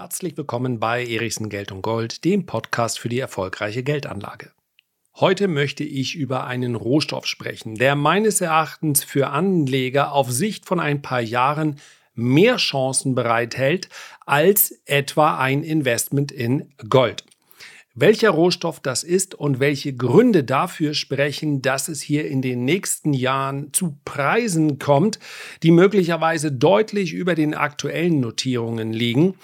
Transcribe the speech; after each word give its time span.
Herzlich 0.00 0.34
willkommen 0.38 0.80
bei 0.80 1.04
Erichsen 1.04 1.50
Geld 1.50 1.70
und 1.72 1.82
Gold, 1.82 2.24
dem 2.24 2.46
Podcast 2.46 2.98
für 2.98 3.10
die 3.10 3.18
erfolgreiche 3.18 3.82
Geldanlage. 3.82 4.50
Heute 5.16 5.46
möchte 5.46 5.84
ich 5.84 6.14
über 6.14 6.46
einen 6.46 6.74
Rohstoff 6.74 7.26
sprechen, 7.26 7.74
der 7.74 7.96
meines 7.96 8.40
Erachtens 8.40 9.04
für 9.04 9.28
Anleger 9.28 10.12
auf 10.12 10.30
Sicht 10.30 10.64
von 10.64 10.80
ein 10.80 11.02
paar 11.02 11.20
Jahren 11.20 11.78
mehr 12.14 12.56
Chancen 12.56 13.14
bereithält 13.14 13.90
als 14.24 14.70
etwa 14.86 15.36
ein 15.36 15.62
Investment 15.62 16.32
in 16.32 16.72
Gold. 16.88 17.26
Welcher 17.94 18.30
Rohstoff 18.30 18.80
das 18.80 19.02
ist 19.02 19.34
und 19.34 19.60
welche 19.60 19.92
Gründe 19.92 20.44
dafür 20.44 20.94
sprechen, 20.94 21.60
dass 21.60 21.88
es 21.88 22.00
hier 22.00 22.26
in 22.26 22.40
den 22.40 22.64
nächsten 22.64 23.12
Jahren 23.12 23.74
zu 23.74 23.98
Preisen 24.06 24.78
kommt, 24.78 25.18
die 25.62 25.72
möglicherweise 25.72 26.50
deutlich 26.50 27.12
über 27.12 27.34
den 27.34 27.52
aktuellen 27.52 28.20
Notierungen 28.20 28.94
liegen, 28.94 29.34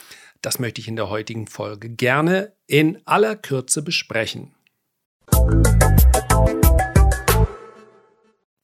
das 0.47 0.61
möchte 0.61 0.81
ich 0.81 0.87
in 0.87 0.95
der 0.95 1.11
heutigen 1.11 1.49
Folge 1.49 1.89
gerne 1.89 2.53
in 2.69 3.05
aller 3.05 3.35
Kürze 3.35 3.83
besprechen. 3.83 4.55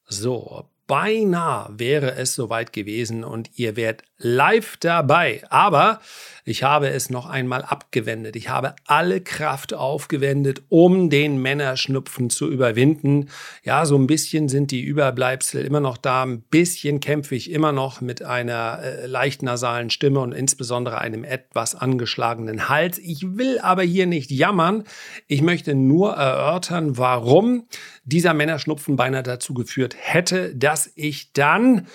So, 0.05 0.69
beinahe 0.92 1.70
wäre 1.78 2.16
es 2.16 2.34
soweit 2.34 2.74
gewesen 2.74 3.24
und 3.24 3.48
ihr 3.59 3.77
wärt 3.77 4.02
live 4.19 4.77
dabei. 4.77 5.42
Aber 5.48 6.01
ich 6.45 6.65
habe 6.65 6.88
es 6.88 7.09
noch 7.09 7.27
einmal 7.27 7.62
abgewendet. 7.62 8.34
Ich 8.34 8.48
habe 8.48 8.74
alle 8.87 9.20
Kraft 9.20 9.74
aufgewendet, 9.74 10.62
um 10.68 11.09
den 11.09 11.41
Männerschnupfen 11.41 12.30
zu 12.30 12.51
überwinden. 12.51 13.28
Ja, 13.62 13.87
so 13.87 13.96
ein 13.96 14.06
bisschen 14.06 14.48
sind 14.48 14.70
die 14.70 14.82
Überbleibsel 14.82 15.65
immer 15.65 15.80
noch 15.80 15.96
da. 15.96 16.24
Ein 16.24 16.42
bisschen 16.42 17.01
kämpfe 17.01 17.37
ich 17.37 17.51
immer 17.51 17.70
noch 17.70 18.01
mit 18.01 18.23
einer 18.23 18.80
äh, 18.82 19.06
leicht 19.06 19.43
nasalen 19.43 19.88
Stimme 19.88 20.20
und 20.20 20.32
insbesondere 20.32 20.98
einem 20.98 21.23
etwas 21.23 21.74
angeschlagenen 21.74 22.68
Hals. 22.68 22.99
Ich 22.99 23.37
will 23.37 23.60
aber 23.60 23.82
hier 23.82 24.06
nicht 24.06 24.30
jammern. 24.30 24.84
Ich 25.29 25.43
möchte 25.43 25.74
nur 25.74 26.15
erörtern, 26.15 26.99
warum 26.99 27.66
dieser 28.04 28.34
Männerschnupfen 28.34 28.96
beinahe 28.96 29.23
dazu 29.23 29.54
geführt 29.54 29.95
hätte, 29.96 30.54
dass 30.56 30.82
ich 30.95 31.33
dann 31.33 31.87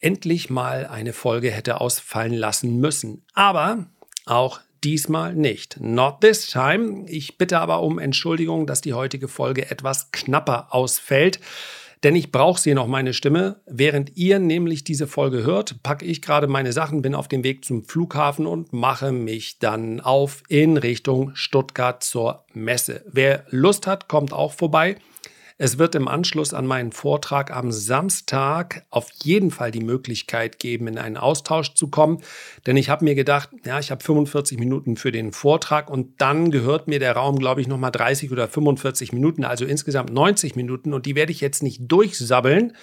endlich 0.00 0.50
mal 0.50 0.86
eine 0.86 1.12
Folge 1.12 1.50
hätte 1.50 1.80
ausfallen 1.80 2.34
lassen 2.34 2.78
müssen. 2.78 3.24
Aber 3.34 3.86
auch 4.24 4.60
diesmal 4.84 5.34
nicht. 5.34 5.78
Not 5.80 6.20
this 6.20 6.48
time. 6.48 7.04
Ich 7.08 7.38
bitte 7.38 7.58
aber 7.58 7.82
um 7.82 7.98
Entschuldigung, 7.98 8.66
dass 8.66 8.80
die 8.80 8.94
heutige 8.94 9.28
Folge 9.28 9.70
etwas 9.70 10.12
knapper 10.12 10.68
ausfällt. 10.74 11.40
Denn 12.02 12.14
ich 12.14 12.30
brauche 12.30 12.60
sie 12.60 12.74
noch 12.74 12.86
meine 12.86 13.14
Stimme. 13.14 13.62
Während 13.66 14.16
ihr 14.16 14.38
nämlich 14.38 14.84
diese 14.84 15.06
Folge 15.06 15.42
hört, 15.42 15.82
packe 15.82 16.04
ich 16.04 16.20
gerade 16.22 16.46
meine 16.46 16.72
Sachen, 16.72 17.02
bin 17.02 17.14
auf 17.14 17.26
dem 17.26 17.42
Weg 17.42 17.64
zum 17.64 17.84
Flughafen 17.84 18.46
und 18.46 18.72
mache 18.72 19.12
mich 19.12 19.58
dann 19.58 20.00
auf 20.00 20.42
in 20.48 20.76
Richtung 20.76 21.34
Stuttgart 21.34 22.04
zur 22.04 22.44
Messe. 22.52 23.02
Wer 23.10 23.44
Lust 23.48 23.86
hat, 23.86 24.08
kommt 24.08 24.32
auch 24.32 24.52
vorbei. 24.52 24.96
Es 25.58 25.78
wird 25.78 25.94
im 25.94 26.06
Anschluss 26.06 26.52
an 26.52 26.66
meinen 26.66 26.92
Vortrag 26.92 27.50
am 27.50 27.72
Samstag 27.72 28.84
auf 28.90 29.08
jeden 29.22 29.50
Fall 29.50 29.70
die 29.70 29.80
Möglichkeit 29.80 30.58
geben, 30.58 30.86
in 30.86 30.98
einen 30.98 31.16
Austausch 31.16 31.72
zu 31.72 31.88
kommen. 31.88 32.22
Denn 32.66 32.76
ich 32.76 32.90
habe 32.90 33.06
mir 33.06 33.14
gedacht, 33.14 33.48
ja, 33.64 33.78
ich 33.78 33.90
habe 33.90 34.04
45 34.04 34.58
Minuten 34.58 34.96
für 34.96 35.12
den 35.12 35.32
Vortrag 35.32 35.88
und 35.88 36.20
dann 36.20 36.50
gehört 36.50 36.88
mir 36.88 36.98
der 36.98 37.14
Raum, 37.16 37.38
glaube 37.38 37.62
ich, 37.62 37.68
nochmal 37.68 37.90
30 37.90 38.32
oder 38.32 38.48
45 38.48 39.14
Minuten, 39.14 39.44
also 39.44 39.64
insgesamt 39.64 40.12
90 40.12 40.56
Minuten. 40.56 40.92
Und 40.92 41.06
die 41.06 41.14
werde 41.14 41.32
ich 41.32 41.40
jetzt 41.40 41.62
nicht 41.62 41.80
durchsabbeln, 41.90 42.76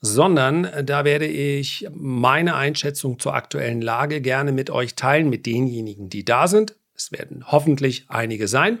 sondern 0.00 0.68
da 0.84 1.04
werde 1.04 1.26
ich 1.26 1.88
meine 1.92 2.54
Einschätzung 2.54 3.18
zur 3.18 3.34
aktuellen 3.34 3.82
Lage 3.82 4.20
gerne 4.20 4.52
mit 4.52 4.70
euch 4.70 4.94
teilen, 4.94 5.30
mit 5.30 5.46
denjenigen, 5.46 6.10
die 6.10 6.24
da 6.24 6.46
sind. 6.46 6.76
Es 6.94 7.10
werden 7.10 7.44
hoffentlich 7.48 8.04
einige 8.06 8.46
sein. 8.46 8.78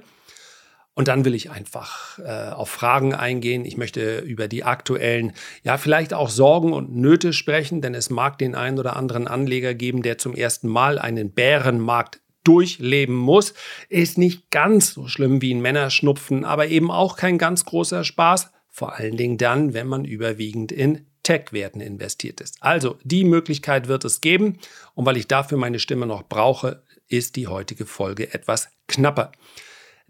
Und 0.94 1.08
dann 1.08 1.24
will 1.24 1.34
ich 1.34 1.50
einfach 1.50 2.20
äh, 2.20 2.50
auf 2.50 2.70
Fragen 2.70 3.14
eingehen. 3.14 3.64
Ich 3.64 3.76
möchte 3.76 4.20
über 4.20 4.46
die 4.46 4.62
aktuellen, 4.62 5.32
ja, 5.64 5.76
vielleicht 5.76 6.14
auch 6.14 6.28
Sorgen 6.28 6.72
und 6.72 6.94
Nöte 6.94 7.32
sprechen, 7.32 7.80
denn 7.80 7.94
es 7.94 8.10
mag 8.10 8.38
den 8.38 8.54
einen 8.54 8.78
oder 8.78 8.94
anderen 8.94 9.26
Anleger 9.26 9.74
geben, 9.74 10.02
der 10.02 10.18
zum 10.18 10.34
ersten 10.34 10.68
Mal 10.68 10.98
einen 10.98 11.32
Bärenmarkt 11.32 12.20
durchleben 12.44 13.16
muss. 13.16 13.54
Ist 13.88 14.18
nicht 14.18 14.50
ganz 14.50 14.94
so 14.94 15.08
schlimm 15.08 15.42
wie 15.42 15.52
ein 15.52 15.62
Männerschnupfen, 15.62 16.44
aber 16.44 16.68
eben 16.68 16.90
auch 16.90 17.16
kein 17.16 17.38
ganz 17.38 17.64
großer 17.64 18.04
Spaß. 18.04 18.50
Vor 18.70 18.94
allen 18.94 19.16
Dingen 19.16 19.38
dann, 19.38 19.74
wenn 19.74 19.88
man 19.88 20.04
überwiegend 20.04 20.70
in 20.70 21.06
Tech-Werten 21.24 21.80
investiert 21.80 22.40
ist. 22.40 22.58
Also 22.60 22.98
die 23.02 23.24
Möglichkeit 23.24 23.88
wird 23.88 24.04
es 24.04 24.20
geben. 24.20 24.58
Und 24.94 25.06
weil 25.06 25.16
ich 25.16 25.26
dafür 25.26 25.58
meine 25.58 25.80
Stimme 25.80 26.06
noch 26.06 26.28
brauche, 26.28 26.84
ist 27.08 27.34
die 27.36 27.48
heutige 27.48 27.86
Folge 27.86 28.32
etwas 28.32 28.68
knapper. 28.86 29.32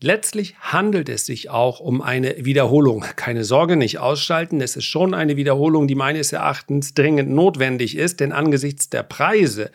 Letztlich 0.01 0.57
handelt 0.59 1.09
es 1.09 1.25
sich 1.25 1.51
auch 1.51 1.81
um 1.81 2.03
eine 2.03 2.45
Wiederholung. 2.45 3.05
Keine 3.17 3.45
Sorge, 3.45 3.77
nicht 3.77 3.99
ausschalten. 3.99 4.61
Es 4.61 4.77
ist 4.77 4.85
schon 4.85 5.15
eine 5.15 5.37
Wiederholung, 5.37 5.87
die 5.87 5.95
meines 5.95 6.33
Erachtens 6.33 6.95
dringend 6.95 7.31
notwendig 7.31 7.97
ist, 7.97 8.21
denn 8.21 8.33
angesichts 8.33 8.91
der 8.91 9.05
Preise 9.05 9.71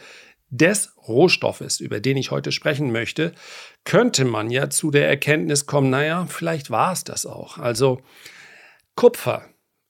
des 0.50 0.94
Rohstoffes, 1.08 1.80
über 1.80 2.00
den 2.00 2.18
ich 2.18 2.32
heute 2.32 2.52
sprechen 2.52 2.92
möchte, 2.92 3.34
könnte 3.86 4.26
man 4.26 4.50
ja 4.50 4.70
zu 4.70 4.92
der 4.92 5.08
Erkenntnis 5.08 5.66
kommen, 5.66 5.90
naja, 5.90 6.26
vielleicht 6.28 6.70
war 6.70 6.92
es 6.92 7.04
das 7.04 7.26
auch. 7.26 7.58
Also 7.58 8.02
Kupfer 8.96 9.46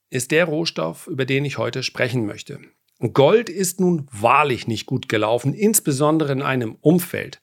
ist 0.10 0.32
der 0.32 0.46
Rohstoff, 0.46 1.08
über 1.08 1.26
den 1.26 1.46
ich 1.46 1.58
heute 1.58 1.82
sprechen 1.82 2.26
möchte. 2.26 2.60
Gold 3.00 3.50
ist 3.50 3.80
nun 3.80 4.08
wahrlich 4.12 4.68
nicht 4.68 4.86
gut 4.86 5.08
gelaufen, 5.08 5.54
insbesondere 5.54 6.34
in 6.34 6.42
einem 6.42 6.76
Umfeld, 6.82 7.40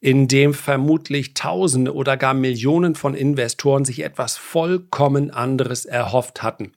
in 0.00 0.26
dem 0.26 0.52
vermutlich 0.52 1.34
Tausende 1.34 1.94
oder 1.94 2.16
gar 2.16 2.34
Millionen 2.34 2.96
von 2.96 3.14
Investoren 3.14 3.84
sich 3.84 4.02
etwas 4.02 4.36
vollkommen 4.36 5.30
anderes 5.30 5.84
erhofft 5.84 6.42
hatten. 6.42 6.72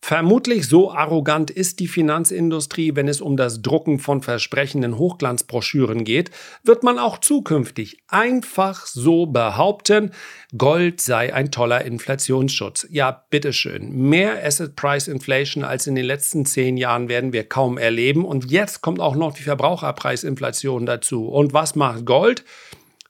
Vermutlich 0.00 0.68
so 0.68 0.92
arrogant 0.92 1.50
ist 1.50 1.80
die 1.80 1.88
Finanzindustrie, 1.88 2.94
wenn 2.94 3.08
es 3.08 3.20
um 3.20 3.36
das 3.36 3.62
Drucken 3.62 3.98
von 3.98 4.22
versprechenden 4.22 4.96
Hochglanzbroschüren 4.96 6.04
geht, 6.04 6.30
wird 6.62 6.82
man 6.82 6.98
auch 6.98 7.18
zukünftig 7.18 7.98
einfach 8.06 8.86
so 8.86 9.26
behaupten, 9.26 10.12
Gold 10.56 11.00
sei 11.00 11.34
ein 11.34 11.50
toller 11.50 11.84
Inflationsschutz. 11.84 12.86
Ja, 12.90 13.24
bitteschön. 13.28 13.92
Mehr 13.92 14.44
Asset 14.44 14.76
Price 14.76 15.08
Inflation 15.08 15.64
als 15.64 15.86
in 15.86 15.94
den 15.94 16.04
letzten 16.04 16.46
zehn 16.46 16.76
Jahren 16.76 17.08
werden 17.08 17.32
wir 17.32 17.44
kaum 17.44 17.76
erleben. 17.76 18.24
Und 18.24 18.50
jetzt 18.50 18.80
kommt 18.80 19.00
auch 19.00 19.16
noch 19.16 19.34
die 19.34 19.42
Verbraucherpreisinflation 19.42 20.86
dazu. 20.86 21.28
Und 21.28 21.52
was 21.52 21.74
macht 21.74 22.06
Gold? 22.06 22.44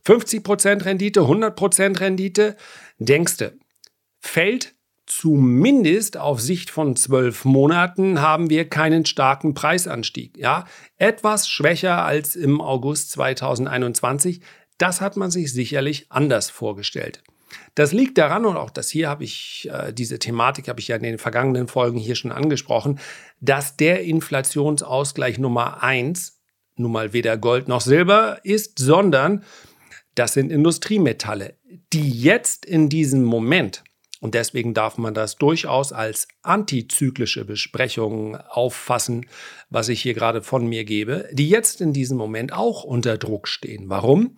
50% 0.05 0.85
Rendite, 0.85 1.21
100% 1.21 2.01
Rendite? 2.01 2.57
Denkste, 2.99 3.59
fällt 4.21 4.75
zumindest 5.09 6.17
auf 6.17 6.41
Sicht 6.41 6.71
von 6.71 6.95
zwölf 6.95 7.45
Monaten 7.45 8.21
haben 8.21 8.51
wir 8.51 8.69
keinen 8.69 9.07
starken 9.07 9.55
Preisanstieg. 9.55 10.37
Ja, 10.37 10.67
etwas 10.97 11.49
schwächer 11.49 12.05
als 12.05 12.37
im 12.37 12.61
August 12.61 13.11
2021. 13.13 14.41
Das 14.77 15.01
hat 15.01 15.17
man 15.17 15.31
sich 15.31 15.53
sicherlich 15.53 16.07
anders 16.11 16.51
vorgestellt. 16.51 17.23
Das 17.75 17.93
liegt 17.93 18.19
daran, 18.19 18.45
und 18.45 18.57
auch 18.57 18.71
das 18.71 18.91
hier 18.91 19.09
habe 19.09 19.25
ich, 19.25 19.69
äh, 19.73 19.93
diese 19.93 20.19
Thematik 20.19 20.69
habe 20.69 20.81
ich 20.81 20.89
ja 20.89 20.97
in 20.97 21.03
den 21.03 21.19
vergangenen 21.19 21.67
Folgen 21.67 21.99
hier 21.99 22.15
schon 22.15 22.31
angesprochen, 22.31 23.01
dass 23.41 23.77
der 23.77 24.03
Inflationsausgleich 24.05 25.39
Nummer 25.39 25.83
eins 25.83 26.41
nun 26.77 26.93
mal 26.93 27.13
weder 27.13 27.37
Gold 27.37 27.67
noch 27.67 27.81
Silber 27.81 28.41
ist, 28.45 28.79
sondern 28.79 29.45
das 30.15 30.35
sind 30.35 30.53
Industriemetalle, 30.53 31.57
die 31.93 32.11
jetzt 32.11 32.67
in 32.67 32.89
diesem 32.89 33.25
Moment 33.25 33.83
und 34.21 34.35
deswegen 34.35 34.75
darf 34.75 34.99
man 34.99 35.15
das 35.15 35.37
durchaus 35.37 35.93
als 35.93 36.29
antizyklische 36.43 37.45
Besprechung 37.45 38.37
auffassen, 38.37 39.27
was 39.71 39.89
ich 39.89 40.03
hier 40.03 40.15
gerade 40.15 40.43
von 40.43 40.67
mir 40.67 40.85
gebe, 40.85 41.29
die 41.33 41.49
jetzt 41.49 41.81
in 41.81 41.93
diesem 41.93 42.17
Moment 42.17 42.53
auch 42.53 42.85
unter 42.85 43.17
Druck 43.17 43.49
stehen. 43.49 43.89
Warum? 43.89 44.37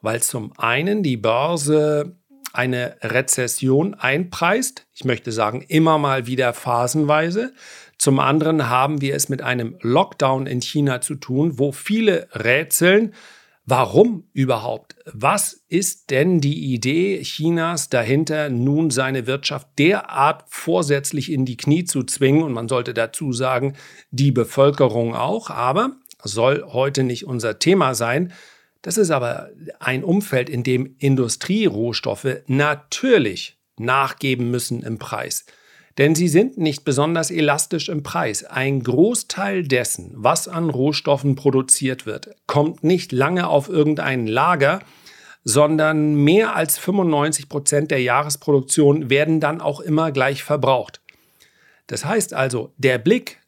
Weil 0.00 0.20
zum 0.20 0.52
einen 0.58 1.02
die 1.02 1.16
Börse 1.16 2.16
eine 2.52 2.96
Rezession 3.00 3.94
einpreist, 3.94 4.86
ich 4.92 5.04
möchte 5.04 5.32
sagen 5.32 5.64
immer 5.66 5.96
mal 5.96 6.26
wieder 6.26 6.52
phasenweise. 6.52 7.54
Zum 7.96 8.18
anderen 8.18 8.68
haben 8.68 9.00
wir 9.00 9.14
es 9.14 9.28
mit 9.28 9.42
einem 9.42 9.78
Lockdown 9.80 10.46
in 10.46 10.60
China 10.60 11.00
zu 11.00 11.14
tun, 11.14 11.58
wo 11.58 11.72
viele 11.72 12.28
rätseln, 12.32 13.14
Warum 13.64 14.24
überhaupt? 14.32 14.96
Was 15.06 15.64
ist 15.68 16.10
denn 16.10 16.40
die 16.40 16.74
Idee 16.74 17.22
Chinas 17.22 17.88
dahinter, 17.88 18.50
nun 18.50 18.90
seine 18.90 19.28
Wirtschaft 19.28 19.68
derart 19.78 20.44
vorsätzlich 20.48 21.30
in 21.30 21.44
die 21.44 21.56
Knie 21.56 21.84
zu 21.84 22.02
zwingen? 22.02 22.42
Und 22.42 22.52
man 22.52 22.66
sollte 22.66 22.92
dazu 22.92 23.32
sagen, 23.32 23.76
die 24.10 24.32
Bevölkerung 24.32 25.14
auch, 25.14 25.48
aber 25.48 25.92
soll 26.24 26.64
heute 26.66 27.04
nicht 27.04 27.24
unser 27.24 27.60
Thema 27.60 27.94
sein. 27.94 28.32
Das 28.82 28.96
ist 28.96 29.12
aber 29.12 29.50
ein 29.78 30.02
Umfeld, 30.02 30.50
in 30.50 30.64
dem 30.64 30.96
Industrierohstoffe 30.98 32.42
natürlich 32.48 33.58
nachgeben 33.78 34.50
müssen 34.50 34.82
im 34.82 34.98
Preis. 34.98 35.46
Denn 35.98 36.14
sie 36.14 36.28
sind 36.28 36.56
nicht 36.56 36.84
besonders 36.84 37.30
elastisch 37.30 37.88
im 37.88 38.02
Preis. 38.02 38.44
Ein 38.44 38.82
Großteil 38.82 39.62
dessen, 39.62 40.12
was 40.14 40.48
an 40.48 40.70
Rohstoffen 40.70 41.34
produziert 41.34 42.06
wird, 42.06 42.30
kommt 42.46 42.82
nicht 42.82 43.12
lange 43.12 43.48
auf 43.48 43.68
irgendein 43.68 44.26
Lager, 44.26 44.80
sondern 45.44 46.14
mehr 46.14 46.54
als 46.56 46.78
95 46.78 47.48
Prozent 47.48 47.90
der 47.90 48.00
Jahresproduktion 48.00 49.10
werden 49.10 49.40
dann 49.40 49.60
auch 49.60 49.80
immer 49.80 50.12
gleich 50.12 50.44
verbraucht. 50.44 51.00
Das 51.88 52.04
heißt 52.04 52.32
also, 52.32 52.72
der 52.78 52.98
Blick 52.98 53.40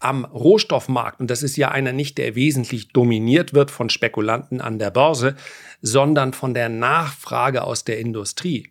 am 0.00 0.24
Rohstoffmarkt, 0.24 1.20
und 1.20 1.30
das 1.30 1.44
ist 1.44 1.56
ja 1.56 1.70
einer 1.70 1.92
nicht, 1.92 2.18
der 2.18 2.34
wesentlich 2.34 2.88
dominiert 2.88 3.54
wird 3.54 3.70
von 3.70 3.88
Spekulanten 3.88 4.60
an 4.60 4.80
der 4.80 4.90
Börse, 4.90 5.36
sondern 5.80 6.32
von 6.32 6.54
der 6.54 6.68
Nachfrage 6.68 7.62
aus 7.62 7.84
der 7.84 8.00
Industrie, 8.00 8.68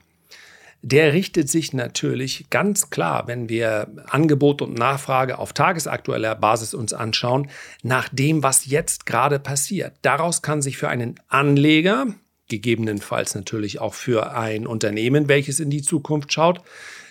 der 0.81 1.13
richtet 1.13 1.50
sich 1.50 1.74
natürlich 1.74 2.50
ganz 2.50 2.89
klar, 2.89 3.28
wenn 3.28 3.50
wir 3.50 3.88
Angebot 4.07 4.62
und 4.62 4.78
Nachfrage 4.78 5.38
auf 5.38 5.54
tagesaktueller 5.54 6.36
Basis 6.36 6.74
uns 6.74 6.94
anschauen, 6.94 7.50
nach 7.83 8.10
dem, 8.10 8.44
was 8.44 8.66
jetzt 8.66 9.06
gerade 9.06 9.39
passiert. 9.39 9.94
Daraus 10.01 10.42
kann 10.42 10.62
sich 10.62 10.78
für 10.78 10.89
einen 10.89 11.19
Anleger, 11.28 12.07
gegebenenfalls 12.48 13.36
natürlich 13.36 13.80
auch 13.80 13.94
für 13.94 14.33
ein 14.33 14.68
Unternehmen, 14.68 15.28
welches 15.28 15.60
in 15.60 15.69
die 15.69 15.83
Zukunft 15.83 16.33
schaut, 16.33 16.62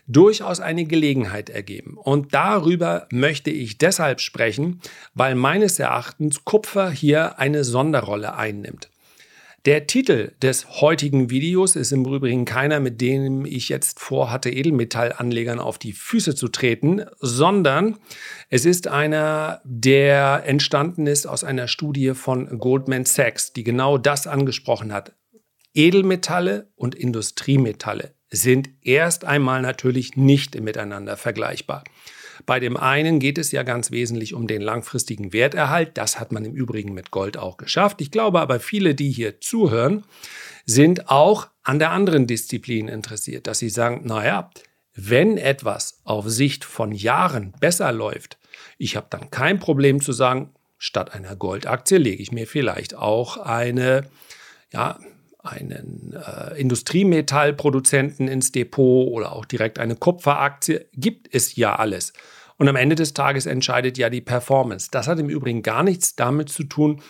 durchaus 0.07 0.61
eine 0.61 0.85
Gelegenheit 0.85 1.51
ergeben. 1.51 1.97
Und 1.97 2.35
darüber 2.35 3.07
möchte 3.13 3.51
ich 3.51 3.79
deshalb 3.79 4.21
sprechen, 4.21 4.81
weil 5.15 5.35
meines 5.37 5.79
Erachtens 5.79 6.45
Kupfer 6.45 6.91
hier 6.91 7.39
eine 7.39 7.65
Sonderrolle 7.65 8.35
einnimmt. 8.35 8.90
Der 9.67 9.87
Titel 9.87 10.33
des 10.41 10.81
heutigen 10.81 11.29
Videos 11.29 11.77
ist 11.77 11.93
im 11.93 12.07
Übrigen 12.07 12.47
keiner, 12.47 12.81
mit 12.81 13.03
dem 13.03 13.45
ich 13.45 13.69
jetzt 13.69 14.01
vorhatte, 14.01 14.49
Edelmetallanlegern 14.49 15.59
auf 15.59 15.77
die 15.77 15.93
Füße 15.93 16.35
zu 16.35 16.49
treten, 16.49 17.05
sondern 17.19 17.99
es 18.49 18.65
ist 18.65 18.89
einer, 18.89 19.61
der 19.65 20.45
entstanden 20.47 21.07
ist 21.07 21.27
aus 21.27 21.45
einer 21.45 21.69
Studie 21.69 22.15
von 22.15 22.59
Goldman 22.59 23.05
Sachs, 23.05 23.53
die 23.53 23.63
genau 23.63 23.99
das 23.99 24.27
angesprochen 24.27 24.95
hat. 24.95 25.13
Edelmetalle 25.75 26.73
und 26.75 26.95
Industriemetalle 26.95 28.15
sind 28.31 28.71
erst 28.81 29.27
einmal 29.27 29.61
natürlich 29.61 30.17
nicht 30.17 30.59
miteinander 30.59 31.19
vergleichbar. 31.19 31.85
Bei 32.47 32.61
dem 32.61 32.77
einen 32.77 33.19
geht 33.19 33.39
es 33.39 33.53
ja 33.53 33.63
ganz 33.63 33.91
wesentlich 33.91 34.35
um 34.35 34.47
den 34.47 34.61
langfristigen 34.61 35.33
Werterhalt. 35.33 35.97
Das 35.99 36.19
hat 36.19 36.33
man 36.33 36.45
im 36.45 36.55
Übrigen 36.55 36.95
mit 36.95 37.11
Gold 37.11 37.37
auch 37.37 37.57
geschafft. 37.57 38.01
Ich 38.01 38.11
glaube 38.11 38.41
aber, 38.41 38.61
viele, 38.61 38.95
die 38.95 39.11
hier 39.11 39.41
zuhören, 39.41 40.05
sind 40.67 41.11
auch 41.11 41.49
an 41.63 41.79
der 41.79 41.91
anderen 41.91 42.27
Disziplin 42.27 42.89
interessiert, 42.89 43.47
dass 43.47 43.59
sie 43.59 43.71
sagen, 43.71 44.03
naja, 44.05 44.51
wenn 44.95 45.37
etwas 45.37 46.01
auf 46.05 46.29
Sicht 46.29 46.65
von 46.65 46.93
Jahren 46.93 47.53
besser 47.61 47.93
läuft, 47.93 48.39
ich 48.79 48.97
habe 48.97 49.07
dann 49.11 49.31
kein 49.31 49.59
Problem 49.59 50.01
zu 50.01 50.13
sagen, 50.13 50.51
statt 50.79 51.13
einer 51.13 51.37
Goldaktie 51.37 51.99
lege 51.99 52.23
ich 52.23 52.33
mir 52.33 52.47
vielleicht 52.47 52.95
auch 52.95 53.37
eine, 53.37 54.09
ja, 54.73 54.99
einen 55.43 56.15
äh, 56.15 56.59
Industriemetallproduzenten 56.61 58.29
ins 58.29 58.53
Depot 58.53 59.09
oder 59.09 59.33
auch 59.33 59.45
direkt 59.45 59.79
eine 59.79 59.97
Kupferaktie. 59.97 60.87
Gibt 60.93 61.35
es 61.35 61.57
ja 61.57 61.77
alles. 61.77 62.13
Und 62.57 62.69
am 62.69 62.77
Ende 62.77 62.95
des 62.95 63.15
Tages 63.15 63.47
entscheidet 63.47 63.97
ja 63.97 64.11
die 64.11 64.21
Performance. 64.21 64.89
Das 64.91 65.09
hat 65.09 65.19
im 65.19 65.31
Übrigen 65.31 65.63
gar 65.63 65.83
nichts 65.83 66.15
damit 66.15 66.51
zu 66.51 66.65
tun, 66.65 67.01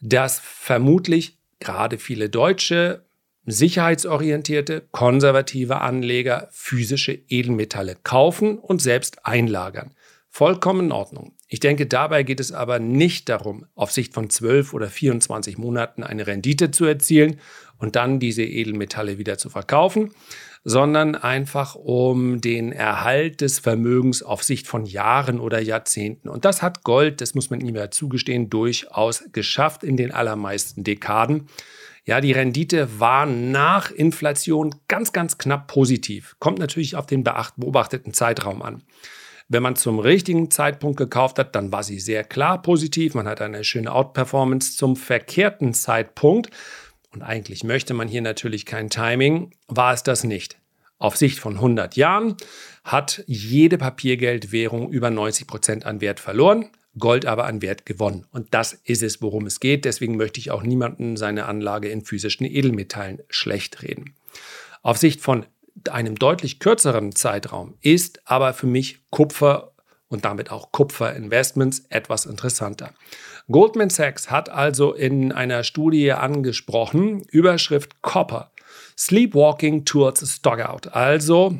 dass 0.00 0.38
vermutlich 0.38 1.38
gerade 1.58 1.98
viele 1.98 2.28
deutsche, 2.28 3.04
sicherheitsorientierte, 3.46 4.86
konservative 4.92 5.80
Anleger 5.80 6.48
physische 6.52 7.12
Edelmetalle 7.12 7.96
kaufen 8.04 8.58
und 8.58 8.80
selbst 8.80 9.26
einlagern. 9.26 9.94
Vollkommen 10.30 10.86
in 10.86 10.92
Ordnung. 10.92 11.32
Ich 11.54 11.60
denke, 11.60 11.86
dabei 11.86 12.24
geht 12.24 12.40
es 12.40 12.50
aber 12.50 12.80
nicht 12.80 13.28
darum, 13.28 13.64
auf 13.76 13.92
Sicht 13.92 14.12
von 14.12 14.28
12 14.28 14.74
oder 14.74 14.88
24 14.88 15.56
Monaten 15.56 16.02
eine 16.02 16.26
Rendite 16.26 16.72
zu 16.72 16.84
erzielen 16.84 17.38
und 17.78 17.94
dann 17.94 18.18
diese 18.18 18.42
Edelmetalle 18.42 19.18
wieder 19.18 19.38
zu 19.38 19.50
verkaufen, 19.50 20.10
sondern 20.64 21.14
einfach 21.14 21.76
um 21.76 22.40
den 22.40 22.72
Erhalt 22.72 23.40
des 23.40 23.60
Vermögens 23.60 24.24
auf 24.24 24.42
Sicht 24.42 24.66
von 24.66 24.84
Jahren 24.84 25.38
oder 25.38 25.60
Jahrzehnten. 25.60 26.28
Und 26.28 26.44
das 26.44 26.60
hat 26.60 26.82
Gold, 26.82 27.20
das 27.20 27.36
muss 27.36 27.50
man 27.50 27.60
ihm 27.60 27.76
ja 27.76 27.88
zugestehen, 27.88 28.50
durchaus 28.50 29.22
geschafft 29.30 29.84
in 29.84 29.96
den 29.96 30.10
allermeisten 30.10 30.82
Dekaden. 30.82 31.46
Ja, 32.04 32.20
die 32.20 32.32
Rendite 32.32 32.98
war 32.98 33.26
nach 33.26 33.92
Inflation 33.92 34.74
ganz, 34.88 35.12
ganz 35.12 35.38
knapp 35.38 35.68
positiv. 35.68 36.34
Kommt 36.40 36.58
natürlich 36.58 36.96
auf 36.96 37.06
den 37.06 37.22
beobachteten 37.22 38.12
Zeitraum 38.12 38.60
an. 38.60 38.82
Wenn 39.54 39.62
man 39.62 39.76
zum 39.76 40.00
richtigen 40.00 40.50
Zeitpunkt 40.50 40.96
gekauft 40.96 41.38
hat, 41.38 41.54
dann 41.54 41.70
war 41.70 41.84
sie 41.84 42.00
sehr 42.00 42.24
klar 42.24 42.60
positiv. 42.60 43.14
Man 43.14 43.28
hat 43.28 43.40
eine 43.40 43.62
schöne 43.62 43.92
Outperformance 43.92 44.76
zum 44.76 44.96
verkehrten 44.96 45.74
Zeitpunkt 45.74 46.50
und 47.12 47.22
eigentlich 47.22 47.62
möchte 47.62 47.94
man 47.94 48.08
hier 48.08 48.20
natürlich 48.20 48.66
kein 48.66 48.90
Timing, 48.90 49.52
war 49.68 49.94
es 49.94 50.02
das 50.02 50.24
nicht. 50.24 50.58
Auf 50.98 51.16
Sicht 51.16 51.38
von 51.38 51.54
100 51.54 51.94
Jahren 51.94 52.36
hat 52.82 53.22
jede 53.28 53.78
Papiergeldwährung 53.78 54.90
über 54.90 55.10
90 55.10 55.46
Prozent 55.46 55.86
an 55.86 56.00
Wert 56.00 56.18
verloren, 56.18 56.70
Gold 56.98 57.24
aber 57.24 57.44
an 57.44 57.62
Wert 57.62 57.86
gewonnen. 57.86 58.26
Und 58.32 58.54
das 58.54 58.72
ist 58.72 59.04
es, 59.04 59.22
worum 59.22 59.46
es 59.46 59.60
geht. 59.60 59.84
Deswegen 59.84 60.16
möchte 60.16 60.40
ich 60.40 60.50
auch 60.50 60.64
niemanden 60.64 61.16
seine 61.16 61.46
Anlage 61.46 61.90
in 61.90 62.04
physischen 62.04 62.44
Edelmetallen 62.44 63.22
schlecht 63.28 63.84
reden. 63.84 64.14
Auf 64.82 64.98
Sicht 64.98 65.20
von 65.20 65.46
einem 65.90 66.16
deutlich 66.16 66.58
kürzeren 66.58 67.14
Zeitraum 67.14 67.74
ist 67.80 68.20
aber 68.24 68.54
für 68.54 68.66
mich 68.66 68.98
Kupfer 69.10 69.72
und 70.08 70.24
damit 70.24 70.50
auch 70.50 70.72
Kupferinvestments 70.72 71.86
etwas 71.88 72.26
interessanter. 72.26 72.94
Goldman 73.50 73.90
Sachs 73.90 74.30
hat 74.30 74.48
also 74.48 74.94
in 74.94 75.32
einer 75.32 75.64
Studie 75.64 76.12
angesprochen, 76.12 77.22
Überschrift 77.30 78.00
Copper, 78.02 78.52
Sleepwalking 78.96 79.84
towards 79.84 80.36
Stockout, 80.36 80.88
also 80.92 81.58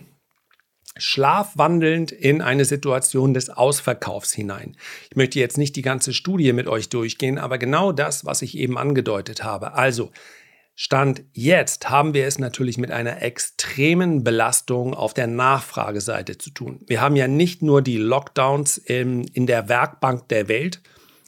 schlafwandelnd 0.96 2.12
in 2.12 2.40
eine 2.40 2.64
Situation 2.64 3.34
des 3.34 3.50
Ausverkaufs 3.50 4.32
hinein. 4.32 4.76
Ich 5.10 5.16
möchte 5.16 5.40
jetzt 5.40 5.58
nicht 5.58 5.74
die 5.74 5.82
ganze 5.82 6.12
Studie 6.12 6.52
mit 6.52 6.68
euch 6.68 6.88
durchgehen, 6.88 7.38
aber 7.38 7.58
genau 7.58 7.90
das, 7.90 8.24
was 8.24 8.42
ich 8.42 8.56
eben 8.56 8.78
angedeutet 8.78 9.42
habe. 9.42 9.74
Also 9.74 10.12
Stand 10.76 11.22
jetzt 11.32 11.88
haben 11.88 12.14
wir 12.14 12.26
es 12.26 12.40
natürlich 12.40 12.78
mit 12.78 12.90
einer 12.90 13.22
extremen 13.22 14.24
Belastung 14.24 14.92
auf 14.92 15.14
der 15.14 15.28
Nachfrageseite 15.28 16.36
zu 16.36 16.50
tun. 16.50 16.80
Wir 16.88 17.00
haben 17.00 17.14
ja 17.14 17.28
nicht 17.28 17.62
nur 17.62 17.80
die 17.80 17.98
Lockdowns 17.98 18.78
in, 18.78 19.24
in 19.24 19.46
der 19.46 19.68
Werkbank 19.68 20.28
der 20.28 20.48
Welt, 20.48 20.82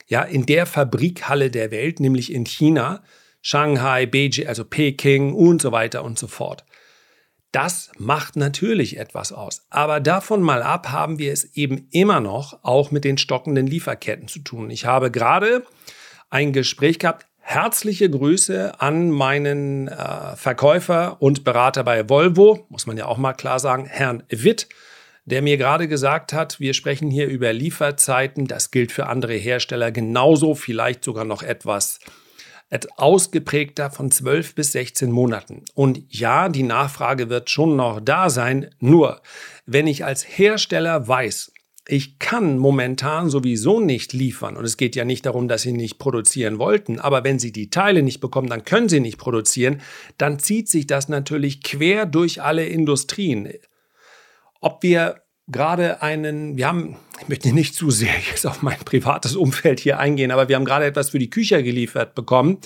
ja, 0.08 0.22
in 0.22 0.46
der 0.46 0.66
Fabrikhalle 0.66 1.50
der 1.50 1.70
Welt, 1.70 2.00
nämlich 2.00 2.32
in 2.32 2.44
China, 2.44 3.02
Shanghai, 3.40 4.06
Beijing, 4.06 4.48
also 4.48 4.64
Peking 4.64 5.32
und 5.32 5.62
so 5.62 5.70
weiter 5.70 6.02
und 6.02 6.18
so 6.18 6.26
fort. 6.26 6.64
Das 7.52 7.90
macht 7.96 8.34
natürlich 8.34 8.98
etwas 8.98 9.32
aus. 9.32 9.64
Aber 9.70 10.00
davon 10.00 10.42
mal 10.42 10.62
ab 10.62 10.90
haben 10.90 11.18
wir 11.20 11.32
es 11.32 11.44
eben 11.56 11.88
immer 11.92 12.20
noch 12.20 12.64
auch 12.64 12.90
mit 12.90 13.04
den 13.04 13.16
stockenden 13.16 13.68
Lieferketten 13.68 14.26
zu 14.26 14.40
tun. 14.40 14.70
Ich 14.70 14.84
habe 14.84 15.12
gerade 15.12 15.64
ein 16.28 16.52
Gespräch 16.52 16.98
gehabt, 16.98 17.26
Herzliche 17.48 18.10
Grüße 18.10 18.80
an 18.80 19.08
meinen 19.08 19.86
äh, 19.86 20.34
Verkäufer 20.34 21.22
und 21.22 21.44
Berater 21.44 21.84
bei 21.84 22.08
Volvo, 22.08 22.66
muss 22.70 22.86
man 22.86 22.96
ja 22.96 23.06
auch 23.06 23.18
mal 23.18 23.34
klar 23.34 23.60
sagen, 23.60 23.86
Herrn 23.86 24.24
Witt, 24.28 24.68
der 25.26 25.42
mir 25.42 25.56
gerade 25.56 25.86
gesagt 25.86 26.32
hat, 26.32 26.58
wir 26.58 26.74
sprechen 26.74 27.08
hier 27.08 27.28
über 27.28 27.52
Lieferzeiten. 27.52 28.48
Das 28.48 28.72
gilt 28.72 28.90
für 28.90 29.06
andere 29.06 29.34
Hersteller 29.34 29.92
genauso, 29.92 30.56
vielleicht 30.56 31.04
sogar 31.04 31.24
noch 31.24 31.44
etwas 31.44 32.00
ausgeprägter 32.96 33.92
von 33.92 34.10
12 34.10 34.56
bis 34.56 34.72
16 34.72 35.12
Monaten. 35.12 35.62
Und 35.74 36.02
ja, 36.08 36.48
die 36.48 36.64
Nachfrage 36.64 37.30
wird 37.30 37.48
schon 37.48 37.76
noch 37.76 38.00
da 38.00 38.28
sein. 38.28 38.70
Nur, 38.80 39.22
wenn 39.66 39.86
ich 39.86 40.04
als 40.04 40.26
Hersteller 40.26 41.06
weiß, 41.06 41.52
ich 41.88 42.18
kann 42.18 42.58
momentan 42.58 43.30
sowieso 43.30 43.80
nicht 43.80 44.12
liefern. 44.12 44.56
Und 44.56 44.64
es 44.64 44.76
geht 44.76 44.96
ja 44.96 45.04
nicht 45.04 45.24
darum, 45.24 45.46
dass 45.46 45.62
sie 45.62 45.72
nicht 45.72 45.98
produzieren 45.98 46.58
wollten. 46.58 46.98
Aber 46.98 47.22
wenn 47.22 47.38
sie 47.38 47.52
die 47.52 47.70
Teile 47.70 48.02
nicht 48.02 48.20
bekommen, 48.20 48.48
dann 48.48 48.64
können 48.64 48.88
sie 48.88 49.00
nicht 49.00 49.18
produzieren. 49.18 49.80
Dann 50.18 50.40
zieht 50.40 50.68
sich 50.68 50.86
das 50.88 51.08
natürlich 51.08 51.62
quer 51.62 52.04
durch 52.04 52.42
alle 52.42 52.66
Industrien. 52.66 53.52
Ob 54.60 54.82
wir 54.82 55.22
gerade 55.46 56.02
einen, 56.02 56.56
wir 56.56 56.66
haben, 56.66 56.96
ich 57.26 57.28
möchte 57.28 57.52
nicht 57.52 57.74
zu 57.74 57.90
sehr 57.90 58.14
jetzt 58.30 58.46
auf 58.46 58.62
mein 58.62 58.78
privates 58.78 59.34
Umfeld 59.34 59.80
hier 59.80 59.98
eingehen, 59.98 60.30
aber 60.30 60.48
wir 60.48 60.54
haben 60.54 60.64
gerade 60.64 60.84
etwas 60.84 61.10
für 61.10 61.18
die 61.18 61.28
Küche 61.28 61.60
geliefert 61.64 62.14
bekommen. 62.14 62.58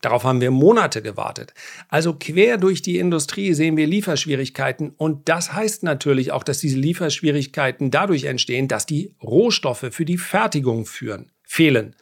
Darauf 0.00 0.24
haben 0.24 0.40
wir 0.40 0.50
Monate 0.50 1.02
gewartet. 1.02 1.52
Also 1.90 2.14
quer 2.14 2.56
durch 2.56 2.80
die 2.80 2.98
Industrie 2.98 3.52
sehen 3.52 3.76
wir 3.76 3.86
Lieferschwierigkeiten 3.86 4.94
und 4.96 5.28
das 5.28 5.52
heißt 5.52 5.82
natürlich 5.82 6.32
auch, 6.32 6.44
dass 6.44 6.60
diese 6.60 6.78
Lieferschwierigkeiten 6.78 7.90
dadurch 7.90 8.24
entstehen, 8.24 8.68
dass 8.68 8.86
die 8.86 9.14
Rohstoffe 9.22 9.84
für 9.90 10.06
die 10.06 10.16
Fertigung 10.16 10.86
führen, 10.86 11.30
fehlen. 11.42 11.94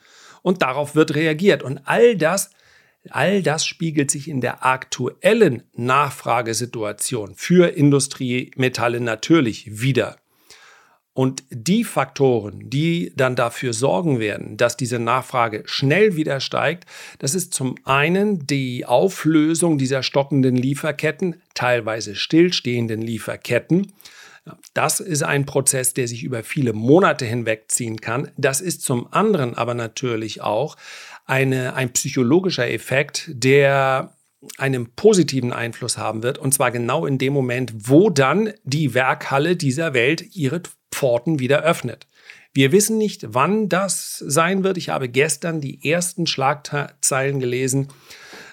Und 0.43 0.63
darauf 0.63 0.95
wird 0.95 1.17
reagiert 1.17 1.65
und 1.65 1.81
all 1.85 2.17
das 2.17 2.51
All 3.11 3.43
das 3.43 3.67
spiegelt 3.67 4.11
sich 4.11 4.29
in 4.29 4.41
der 4.41 4.65
aktuellen 4.65 5.65
Nachfragesituation 5.75 7.35
für 7.35 7.69
Industriemetalle 7.69 8.99
natürlich 8.99 9.83
wieder. 9.83 10.17
Und 11.15 11.45
die 11.49 11.85
Faktoren, 11.85 12.69
die 12.71 13.13
dann 13.15 13.37
dafür 13.37 13.73
sorgen 13.73 14.19
werden, 14.19 14.57
dass 14.57 14.77
diese 14.77 14.99
Nachfrage 14.99 15.63
schnell 15.65 16.17
wieder 16.17 16.41
steigt, 16.41 16.87
das 17.21 17.37
ist 17.37 17.55
zum 17.55 17.77
einen 17.85 18.49
die 18.49 18.85
Auflösung 18.85 19.79
dieser 19.79 20.03
stockenden 20.03 20.57
Lieferketten, 20.57 21.41
teilweise 21.55 22.17
stillstehenden 22.17 23.01
Lieferketten. 23.01 23.93
Das 24.75 24.99
ist 24.99 25.23
ein 25.23 25.47
Prozess, 25.47 25.95
der 25.95 26.09
sich 26.09 26.25
über 26.25 26.43
viele 26.43 26.73
Monate 26.73 27.25
hinwegziehen 27.25 28.01
kann. 28.01 28.33
Das 28.37 28.61
ist 28.61 28.83
zum 28.83 29.07
anderen 29.13 29.55
aber 29.55 29.75
natürlich 29.75 30.43
auch 30.43 30.77
eine, 31.27 31.75
ein 31.75 31.93
psychologischer 31.93 32.69
Effekt, 32.69 33.31
der 33.33 34.15
einen 34.59 34.91
positiven 34.95 35.53
Einfluss 35.53 35.99
haben 35.99 36.23
wird. 36.23 36.39
Und 36.39 36.55
zwar 36.55 36.71
genau 36.71 37.07
in 37.07 37.19
dem 37.19 37.33
Moment, 37.33 37.73
wo 37.77 38.11
dann 38.11 38.53
die 38.65 38.95
Werkhalle 38.95 39.57
dieser 39.57 39.95
Welt 39.95 40.35
ihre 40.35 40.63
Pforten 40.91 41.39
wieder 41.39 41.63
öffnet. 41.63 42.07
Wir 42.53 42.71
wissen 42.71 42.99
nicht, 42.99 43.27
wann 43.29 43.69
das 43.69 44.19
sein 44.19 44.63
wird. 44.63 44.77
Ich 44.77 44.91
habe 44.91 45.09
gestern 45.09 45.61
die 45.61 45.91
ersten 45.91 46.27
Schlagzeilen 46.27 47.41
gelesen, 47.41 47.89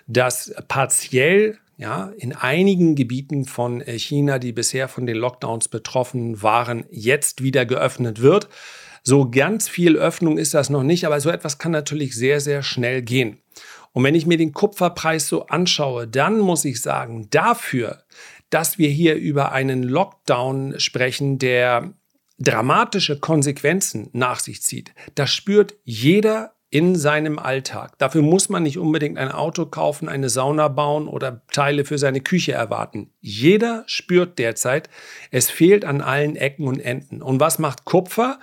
dass 0.08 0.54
partiell 0.68 1.60
ja, 1.78 2.12
in 2.18 2.34
einigen 2.34 2.96
Gebieten 2.96 3.46
von 3.46 3.82
China, 3.82 4.40
die 4.40 4.52
bisher 4.52 4.88
von 4.88 5.06
den 5.06 5.18
Lockdowns 5.18 5.68
betroffen 5.68 6.42
waren, 6.42 6.86
jetzt 6.92 7.42
wieder 7.42 7.66
geöffnet 7.66 8.22
wird. 8.22 8.50
So 9.04 9.30
ganz 9.32 9.68
viel 9.68 9.98
Öffnung 9.98 10.38
ist 10.38 10.54
das 10.54 10.70
noch 10.70 10.84
nicht, 10.84 11.06
aber 11.06 11.20
so 11.20 11.32
etwas 11.32 11.58
kann 11.58 11.72
natürlich 11.72 12.16
sehr, 12.16 12.40
sehr 12.40 12.62
schnell 12.62 13.02
gehen. 13.02 13.38
Und 13.94 14.04
wenn 14.04 14.16
ich 14.16 14.26
mir 14.26 14.38
den 14.38 14.54
Kupferpreis 14.54 15.28
so 15.28 15.48
anschaue, 15.48 16.08
dann 16.08 16.40
muss 16.40 16.66
ich 16.66 16.82
sagen, 16.82 17.28
dafür, 17.30 18.04
dass 18.50 18.78
wir 18.78 18.90
hier 18.90 19.16
über 19.16 19.52
einen 19.52 19.84
Lockdown 19.84 20.80
sprechen, 20.80 21.40
der 21.40 21.94
dramatische 22.40 23.20
Konsequenzen 23.20 24.10
nach 24.14 24.40
sich 24.40 24.62
zieht, 24.62 24.94
das 25.16 25.32
spürt 25.32 25.76
jeder 25.84 26.54
in 26.72 26.96
seinem 26.96 27.38
Alltag. 27.38 27.98
Dafür 27.98 28.22
muss 28.22 28.48
man 28.48 28.64
nicht 28.64 28.78
unbedingt 28.78 29.18
ein 29.18 29.32
Auto 29.32 29.66
kaufen, 29.66 30.08
eine 30.08 30.30
Sauna 30.30 30.70
bauen 30.70 31.08
oder 31.08 31.42
Teile 31.52 31.84
für 31.84 31.98
seine 31.98 32.22
Küche 32.22 32.54
erwarten. 32.54 33.12
Jeder 33.20 33.84
spürt 33.88 34.40
derzeit, 34.40 34.90
es 35.32 35.50
fehlt 35.50 35.84
an 35.84 36.02
allen 36.02 36.38
Ecken 36.38 36.68
und 36.68 36.80
Enden. 36.80 37.22
Und 37.22 37.42
was 37.42 37.60
macht 37.60 37.84
Kupfer? 37.84 38.40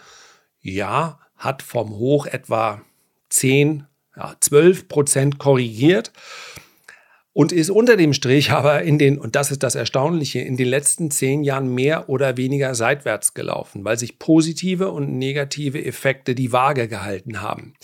Ja, 0.61 1.21
hat 1.37 1.63
vom 1.63 1.91
Hoch 1.97 2.27
etwa 2.27 2.83
10, 3.31 3.87
ja, 4.19 4.35
12 4.41 4.89
Prozent 4.89 5.39
korrigiert 5.39 6.13
und 7.33 7.53
ist 7.53 7.71
unter 7.71 7.97
dem 7.97 8.15
Strich 8.15 8.51
aber 8.51 8.83
in 8.83 8.99
den, 8.99 9.17
und 9.17 9.37
das 9.37 9.53
ist 9.53 9.63
das 9.63 9.77
Erstaunliche, 9.77 10.41
in 10.41 10.57
den 10.57 10.67
letzten 10.69 11.11
zehn 11.13 11.45
Jahren 11.45 11.73
mehr 11.73 12.09
oder 12.09 12.37
weniger 12.37 12.75
seitwärts 12.75 13.33
gelaufen, 13.33 13.85
weil 13.85 13.97
sich 13.97 14.19
positive 14.19 14.91
und 14.91 15.17
negative 15.19 15.85
Effekte 15.85 16.35
die 16.35 16.53
Waage 16.53 16.89
gehalten 16.89 17.41
haben. 17.41 17.75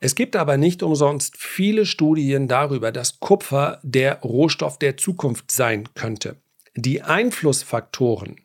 Es 0.00 0.16
gibt 0.16 0.34
aber 0.36 0.56
nicht 0.56 0.82
umsonst 0.82 1.36
viele 1.38 1.86
Studien 1.86 2.48
darüber, 2.48 2.90
dass 2.90 3.20
Kupfer 3.20 3.78
der 3.84 4.20
Rohstoff 4.22 4.78
der 4.78 4.96
Zukunft 4.96 5.50
sein 5.52 5.88
könnte. 5.94 6.36
Die 6.74 7.00
Einflussfaktoren 7.00 8.40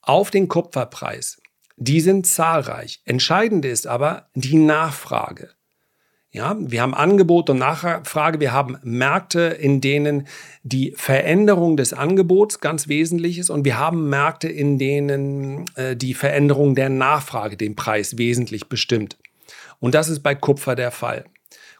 auf 0.00 0.30
den 0.30 0.46
Kupferpreis, 0.46 1.42
die 1.76 2.00
sind 2.00 2.28
zahlreich. 2.28 3.02
Entscheidend 3.04 3.64
ist 3.64 3.88
aber 3.88 4.28
die 4.34 4.56
Nachfrage. 4.56 5.50
Ja, 6.34 6.56
wir 6.58 6.80
haben 6.80 6.94
Angebot 6.94 7.50
und 7.50 7.58
Nachfrage. 7.58 8.40
Wir 8.40 8.52
haben 8.52 8.78
Märkte, 8.82 9.40
in 9.40 9.82
denen 9.82 10.26
die 10.62 10.94
Veränderung 10.96 11.76
des 11.76 11.92
Angebots 11.92 12.60
ganz 12.60 12.88
wesentlich 12.88 13.36
ist. 13.36 13.50
Und 13.50 13.66
wir 13.66 13.78
haben 13.78 14.08
Märkte, 14.08 14.48
in 14.48 14.78
denen 14.78 15.66
äh, 15.74 15.94
die 15.94 16.14
Veränderung 16.14 16.74
der 16.74 16.88
Nachfrage 16.88 17.58
den 17.58 17.76
Preis 17.76 18.16
wesentlich 18.16 18.70
bestimmt. 18.70 19.18
Und 19.78 19.94
das 19.94 20.08
ist 20.08 20.20
bei 20.20 20.34
Kupfer 20.34 20.74
der 20.74 20.90
Fall. 20.90 21.26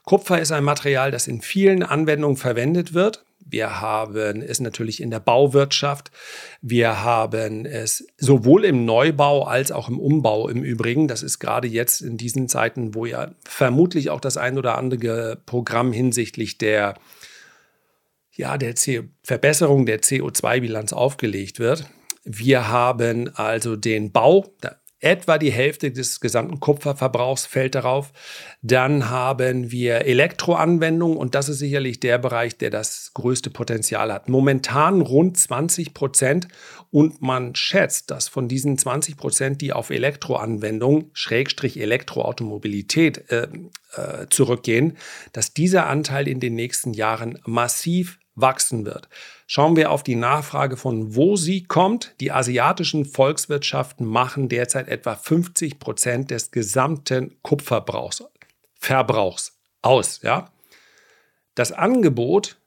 Kupfer 0.05 0.39
ist 0.39 0.51
ein 0.51 0.63
Material, 0.63 1.09
das 1.09 1.27
in 1.27 1.41
vielen 1.41 1.81
Anwendungen 1.81 2.37
verwendet 2.37 2.93
wird. 2.93 3.25
Wir 3.45 3.81
haben 3.81 4.41
es 4.41 4.59
natürlich 4.59 5.01
in 5.01 5.11
der 5.11 5.19
Bauwirtschaft. 5.19 6.11
Wir 6.61 7.03
haben 7.03 7.65
es 7.65 8.07
sowohl 8.17 8.65
im 8.65 8.85
Neubau 8.85 9.43
als 9.43 9.71
auch 9.71 9.89
im 9.89 9.99
Umbau 9.99 10.47
im 10.47 10.63
Übrigen. 10.63 11.07
Das 11.07 11.23
ist 11.23 11.39
gerade 11.39 11.67
jetzt 11.67 12.01
in 12.01 12.17
diesen 12.17 12.47
Zeiten, 12.49 12.95
wo 12.95 13.05
ja 13.05 13.31
vermutlich 13.45 14.09
auch 14.09 14.21
das 14.21 14.37
ein 14.37 14.57
oder 14.57 14.77
andere 14.77 15.41
Programm 15.45 15.91
hinsichtlich 15.91 16.57
der, 16.57 16.95
ja, 18.31 18.57
der 18.57 18.75
Verbesserung 19.23 19.85
der 19.85 20.01
CO2-Bilanz 20.01 20.93
aufgelegt 20.93 21.59
wird. 21.59 21.85
Wir 22.23 22.69
haben 22.69 23.35
also 23.35 23.75
den 23.75 24.11
Bau, 24.11 24.45
Etwa 25.03 25.37
die 25.37 25.51
Hälfte 25.51 25.91
des 25.91 26.21
gesamten 26.21 26.61
Kupferverbrauchs 26.61 27.45
fällt 27.45 27.75
darauf. 27.75 28.13
Dann 28.61 29.09
haben 29.09 29.69
wir 29.69 30.05
Elektroanwendungen 30.05 31.17
und 31.17 31.35
das 31.35 31.49
ist 31.49 31.59
sicherlich 31.59 31.99
der 31.99 32.19
Bereich, 32.19 32.57
der 32.57 32.69
das 32.69 33.11
größte 33.13 33.49
Potenzial 33.49 34.13
hat. 34.13 34.29
Momentan 34.29 35.01
rund 35.01 35.37
20 35.37 35.93
Prozent 35.93 36.47
und 36.89 37.21
man 37.21 37.53
schätzt, 37.53 38.11
dass 38.11 38.29
von 38.29 38.47
diesen 38.47 38.77
20 38.77 39.17
Prozent, 39.17 39.59
die 39.59 39.73
auf 39.73 39.89
Elektroanwendungen, 39.89 41.11
Schrägstrich 41.11 41.81
Elektroautomobilität 41.81 43.29
äh, 43.29 43.49
äh, 43.97 44.27
zurückgehen, 44.29 44.95
dass 45.33 45.53
dieser 45.53 45.87
Anteil 45.87 46.29
in 46.29 46.39
den 46.39 46.55
nächsten 46.55 46.93
Jahren 46.93 47.39
massiv 47.45 48.19
wachsen 48.35 48.85
wird. 48.85 49.09
Schauen 49.55 49.75
wir 49.75 49.91
auf 49.91 50.01
die 50.01 50.15
Nachfrage 50.15 50.77
von 50.77 51.13
wo 51.13 51.35
sie 51.35 51.61
kommt. 51.61 52.15
Die 52.19 52.31
asiatischen 52.31 53.05
Volkswirtschaften 53.05 54.03
machen 54.03 54.49
derzeit 54.49 54.87
etwa 54.87 55.13
50 55.13 55.77
Prozent 55.77 56.31
des 56.31 56.49
gesamten 56.49 57.37
Kupferbrauchs, 57.43 58.23
Verbrauchs 58.73 59.59
aus. 59.83 60.21
Ja? 60.23 60.49
Das 61.53 61.71
Angebot, 61.71 62.57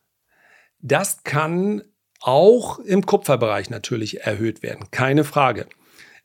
das 0.78 1.24
kann 1.24 1.82
auch 2.20 2.78
im 2.78 3.04
Kupferbereich 3.04 3.68
natürlich 3.68 4.20
erhöht 4.20 4.62
werden, 4.62 4.88
keine 4.92 5.24
Frage. 5.24 5.66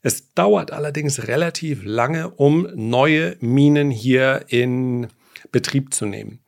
Es 0.00 0.32
dauert 0.32 0.70
allerdings 0.70 1.26
relativ 1.26 1.82
lange, 1.84 2.30
um 2.30 2.68
neue 2.76 3.36
Minen 3.40 3.90
hier 3.90 4.44
in 4.46 5.08
Betrieb 5.50 5.92
zu 5.92 6.06
nehmen. 6.06 6.41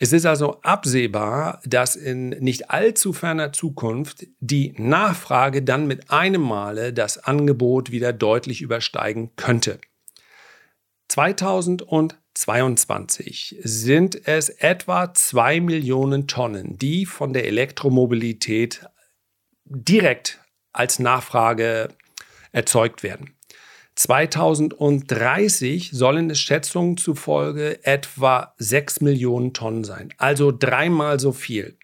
Es 0.00 0.12
ist 0.12 0.26
also 0.26 0.60
absehbar, 0.62 1.60
dass 1.64 1.96
in 1.96 2.28
nicht 2.28 2.70
allzu 2.70 3.12
ferner 3.12 3.52
Zukunft 3.52 4.28
die 4.38 4.72
Nachfrage 4.78 5.62
dann 5.62 5.88
mit 5.88 6.08
einem 6.10 6.42
Male 6.42 6.92
das 6.92 7.18
Angebot 7.18 7.90
wieder 7.90 8.12
deutlich 8.12 8.62
übersteigen 8.62 9.34
könnte. 9.34 9.80
2022 11.08 13.58
sind 13.64 14.28
es 14.28 14.50
etwa 14.50 15.12
2 15.12 15.62
Millionen 15.62 16.28
Tonnen, 16.28 16.78
die 16.78 17.04
von 17.04 17.32
der 17.32 17.46
Elektromobilität 17.46 18.86
direkt 19.64 20.38
als 20.72 21.00
Nachfrage 21.00 21.88
erzeugt 22.52 23.02
werden. 23.02 23.34
2030 23.98 25.90
sollen 25.92 26.30
es 26.30 26.38
Schätzungen 26.38 26.96
zufolge 26.96 27.84
etwa 27.84 28.54
6 28.58 29.00
Millionen 29.00 29.54
Tonnen 29.54 29.82
sein, 29.82 30.14
also 30.18 30.52
dreimal 30.56 31.18
so 31.18 31.32
viel. 31.32 31.76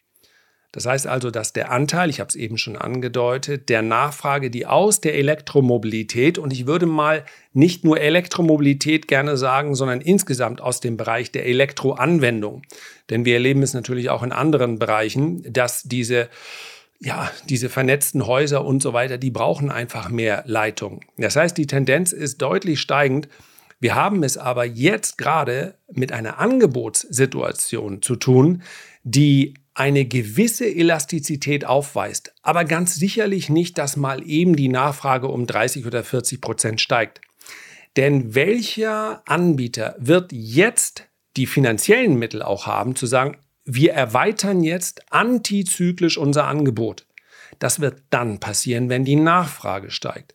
Das 0.70 0.86
heißt 0.86 1.08
also, 1.08 1.32
dass 1.32 1.52
der 1.52 1.72
Anteil, 1.72 2.10
ich 2.10 2.20
habe 2.20 2.28
es 2.28 2.36
eben 2.36 2.56
schon 2.56 2.76
angedeutet, 2.76 3.68
der 3.68 3.82
Nachfrage, 3.82 4.50
die 4.50 4.64
aus 4.64 5.00
der 5.00 5.14
Elektromobilität, 5.14 6.38
und 6.38 6.52
ich 6.52 6.68
würde 6.68 6.86
mal 6.86 7.24
nicht 7.52 7.84
nur 7.84 8.00
Elektromobilität 8.00 9.08
gerne 9.08 9.36
sagen, 9.36 9.74
sondern 9.74 10.00
insgesamt 10.00 10.60
aus 10.60 10.78
dem 10.78 10.96
Bereich 10.96 11.32
der 11.32 11.46
Elektroanwendung, 11.46 12.62
denn 13.10 13.24
wir 13.24 13.34
erleben 13.34 13.62
es 13.62 13.74
natürlich 13.74 14.10
auch 14.10 14.22
in 14.22 14.30
anderen 14.30 14.78
Bereichen, 14.78 15.44
dass 15.52 15.82
diese 15.82 16.28
ja, 17.04 17.30
diese 17.48 17.68
vernetzten 17.68 18.26
Häuser 18.26 18.64
und 18.64 18.82
so 18.82 18.92
weiter, 18.94 19.18
die 19.18 19.30
brauchen 19.30 19.70
einfach 19.70 20.08
mehr 20.08 20.42
Leitung. 20.46 21.04
Das 21.18 21.36
heißt, 21.36 21.56
die 21.56 21.66
Tendenz 21.66 22.12
ist 22.12 22.40
deutlich 22.40 22.80
steigend. 22.80 23.28
Wir 23.78 23.94
haben 23.94 24.22
es 24.22 24.38
aber 24.38 24.64
jetzt 24.64 25.18
gerade 25.18 25.74
mit 25.92 26.12
einer 26.12 26.38
Angebotssituation 26.38 28.00
zu 28.00 28.16
tun, 28.16 28.62
die 29.02 29.54
eine 29.74 30.06
gewisse 30.06 30.66
Elastizität 30.66 31.66
aufweist, 31.66 32.32
aber 32.42 32.64
ganz 32.64 32.94
sicherlich 32.94 33.50
nicht, 33.50 33.76
dass 33.76 33.96
mal 33.96 34.26
eben 34.26 34.56
die 34.56 34.68
Nachfrage 34.68 35.28
um 35.28 35.46
30 35.46 35.84
oder 35.84 36.04
40 36.04 36.40
Prozent 36.40 36.80
steigt. 36.80 37.20
Denn 37.96 38.34
welcher 38.34 39.22
Anbieter 39.26 39.96
wird 39.98 40.32
jetzt 40.32 41.08
die 41.36 41.46
finanziellen 41.46 42.18
Mittel 42.18 42.42
auch 42.42 42.66
haben, 42.66 42.96
zu 42.96 43.06
sagen, 43.06 43.36
wir 43.64 43.92
erweitern 43.92 44.62
jetzt 44.62 45.12
antizyklisch 45.12 46.18
unser 46.18 46.46
Angebot. 46.46 47.06
Das 47.58 47.80
wird 47.80 48.02
dann 48.10 48.40
passieren, 48.40 48.88
wenn 48.88 49.04
die 49.04 49.16
Nachfrage 49.16 49.90
steigt. 49.90 50.34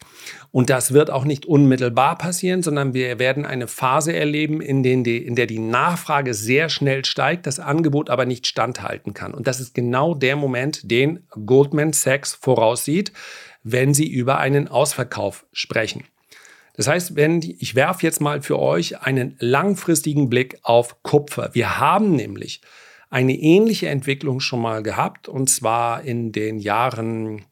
Und 0.51 0.69
das 0.69 0.93
wird 0.93 1.09
auch 1.09 1.25
nicht 1.25 1.45
unmittelbar 1.45 2.17
passieren, 2.17 2.63
sondern 2.63 2.93
wir 2.93 3.19
werden 3.19 3.45
eine 3.45 3.67
Phase 3.67 4.15
erleben, 4.15 4.61
in, 4.61 4.83
die, 4.83 5.17
in 5.17 5.35
der 5.35 5.45
die 5.45 5.59
Nachfrage 5.59 6.33
sehr 6.33 6.69
schnell 6.69 7.05
steigt, 7.05 7.45
das 7.45 7.59
Angebot 7.59 8.09
aber 8.09 8.25
nicht 8.25 8.47
standhalten 8.47 9.13
kann. 9.13 9.33
Und 9.33 9.47
das 9.47 9.59
ist 9.59 9.73
genau 9.73 10.15
der 10.15 10.35
Moment, 10.35 10.89
den 10.89 11.27
Goldman 11.45 11.93
Sachs 11.93 12.33
voraussieht, 12.33 13.11
wenn 13.63 13.93
sie 13.93 14.07
über 14.07 14.37
einen 14.37 14.67
Ausverkauf 14.67 15.45
sprechen. 15.51 16.05
Das 16.75 16.87
heißt, 16.87 17.17
wenn 17.17 17.41
die, 17.41 17.61
ich 17.61 17.75
werfe 17.75 18.05
jetzt 18.05 18.21
mal 18.21 18.41
für 18.41 18.57
euch 18.57 19.01
einen 19.01 19.35
langfristigen 19.39 20.29
Blick 20.29 20.57
auf 20.61 21.03
Kupfer. 21.03 21.49
Wir 21.53 21.77
haben 21.77 22.15
nämlich 22.15 22.61
eine 23.09 23.33
ähnliche 23.33 23.89
Entwicklung 23.89 24.39
schon 24.39 24.61
mal 24.61 24.83
gehabt 24.83 25.27
und 25.27 25.49
zwar 25.49 26.03
in 26.03 26.31
den 26.31 26.59
Jahren 26.59 27.45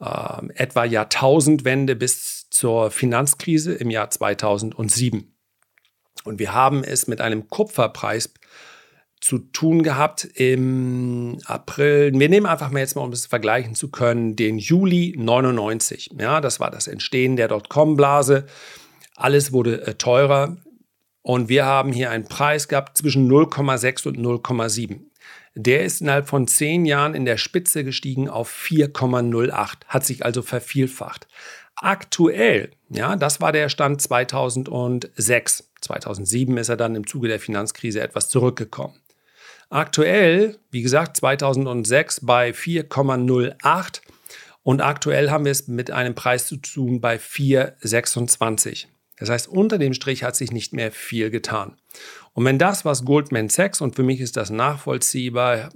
äh, 0.00 0.46
etwa 0.54 0.84
Jahrtausendwende 0.84 1.96
bis 1.96 2.50
zur 2.50 2.90
Finanzkrise 2.90 3.74
im 3.74 3.90
Jahr 3.90 4.10
2007. 4.10 5.34
Und 6.24 6.38
wir 6.38 6.52
haben 6.52 6.84
es 6.84 7.06
mit 7.06 7.20
einem 7.20 7.48
Kupferpreis 7.48 8.34
zu 9.20 9.38
tun 9.38 9.82
gehabt 9.82 10.24
im 10.34 11.38
April. 11.46 12.12
Wir 12.14 12.28
nehmen 12.28 12.46
einfach 12.46 12.70
mal 12.70 12.80
jetzt 12.80 12.94
mal, 12.94 13.02
um 13.02 13.12
es 13.12 13.26
vergleichen 13.26 13.74
zu 13.74 13.90
können, 13.90 14.36
den 14.36 14.58
Juli 14.58 15.14
99. 15.16 16.10
Ja, 16.18 16.40
das 16.40 16.60
war 16.60 16.70
das 16.70 16.86
Entstehen 16.86 17.36
der 17.36 17.48
Dotcom-Blase. 17.48 18.46
Alles 19.16 19.52
wurde 19.52 19.86
äh, 19.86 19.94
teurer 19.94 20.56
und 21.22 21.48
wir 21.48 21.64
haben 21.64 21.92
hier 21.92 22.10
einen 22.10 22.24
Preis 22.24 22.68
gehabt 22.68 22.96
zwischen 22.96 23.30
0,6 23.30 24.08
und 24.08 24.18
0,7. 24.18 25.00
Der 25.54 25.84
ist 25.84 26.00
innerhalb 26.00 26.28
von 26.28 26.46
zehn 26.46 26.84
Jahren 26.84 27.14
in 27.14 27.24
der 27.24 27.36
Spitze 27.36 27.82
gestiegen 27.84 28.28
auf 28.28 28.50
4,08, 28.50 29.86
hat 29.86 30.06
sich 30.06 30.24
also 30.24 30.42
vervielfacht. 30.42 31.26
Aktuell, 31.74 32.70
ja, 32.88 33.16
das 33.16 33.40
war 33.40 33.52
der 33.52 33.68
Stand 33.68 34.00
2006. 34.02 35.70
2007 35.80 36.56
ist 36.56 36.68
er 36.68 36.76
dann 36.76 36.96
im 36.96 37.06
Zuge 37.06 37.28
der 37.28 37.40
Finanzkrise 37.40 38.00
etwas 38.00 38.28
zurückgekommen. 38.28 38.94
Aktuell, 39.70 40.58
wie 40.70 40.82
gesagt, 40.82 41.16
2006 41.18 42.20
bei 42.24 42.50
4,08 42.50 44.00
und 44.62 44.80
aktuell 44.80 45.30
haben 45.30 45.44
wir 45.44 45.52
es 45.52 45.68
mit 45.68 45.90
einem 45.90 46.14
Preis 46.14 46.46
zu 46.46 46.56
tun 46.56 47.00
bei 47.00 47.16
4,26. 47.16 48.86
Das 49.18 49.30
heißt, 49.30 49.48
unter 49.48 49.78
dem 49.78 49.94
Strich 49.94 50.22
hat 50.22 50.36
sich 50.36 50.52
nicht 50.52 50.72
mehr 50.72 50.92
viel 50.92 51.30
getan. 51.30 51.76
Und 52.32 52.44
wenn 52.44 52.58
das, 52.58 52.84
was 52.84 53.04
Goldman 53.04 53.48
Sachs, 53.48 53.80
und 53.80 53.96
für 53.96 54.02
mich 54.02 54.20
ist 54.20 54.36
das 54.36 54.50
nachvollziehbar, 54.50 55.70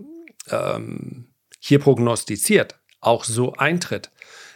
ähm, 0.50 1.26
hier 1.58 1.78
prognostiziert, 1.78 2.78
auch 3.00 3.24
so 3.24 3.54
eintritt, 3.54 4.10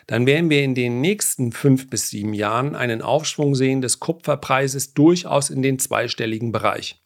dann 0.06 0.26
werden 0.26 0.50
wir 0.50 0.62
in 0.62 0.74
den 0.74 1.00
nächsten 1.00 1.50
fünf 1.50 1.90
bis 1.90 2.10
sieben 2.10 2.32
Jahren 2.32 2.76
einen 2.76 3.02
Aufschwung 3.02 3.56
sehen 3.56 3.80
des 3.80 3.98
Kupferpreises 3.98 4.94
durchaus 4.94 5.50
in 5.50 5.62
den 5.62 5.80
zweistelligen 5.80 6.52
Bereich. 6.52 7.02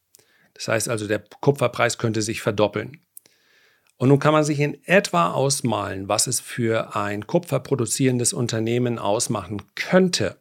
Das 0.52 0.68
heißt 0.68 0.88
also, 0.90 1.06
der 1.06 1.25
Kupferpreis 1.40 1.96
könnte 1.96 2.20
sich 2.20 2.42
verdoppeln. 2.42 3.00
Und 3.96 4.08
nun 4.08 4.18
kann 4.18 4.32
man 4.32 4.44
sich 4.44 4.60
in 4.60 4.82
etwa 4.84 5.30
ausmalen, 5.30 6.08
was 6.08 6.26
es 6.26 6.40
für 6.40 6.96
ein 6.96 7.26
kupferproduzierendes 7.26 8.32
Unternehmen 8.32 8.99
ausmachen 8.99 9.62
könnte, 9.75 10.40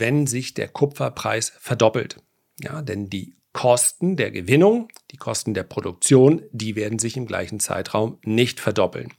wenn 0.00 0.26
sich 0.26 0.54
der 0.54 0.68
Kupferpreis 0.68 1.52
verdoppelt. 1.58 2.16
Ja, 2.60 2.82
denn 2.82 3.10
die 3.10 3.36
Kosten 3.52 4.16
der 4.16 4.30
Gewinnung, 4.30 4.88
die 5.10 5.16
Kosten 5.16 5.54
der 5.54 5.64
Produktion, 5.64 6.42
die 6.52 6.74
werden 6.74 6.98
sich 6.98 7.16
im 7.16 7.26
gleichen 7.26 7.60
Zeitraum 7.60 8.18
nicht 8.24 8.60
verdoppeln. 8.60 9.12